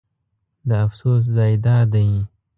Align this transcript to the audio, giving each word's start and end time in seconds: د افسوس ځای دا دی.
د 0.67 0.69
افسوس 0.85 1.23
ځای 1.35 1.53
دا 1.65 1.77
دی. 1.93 2.09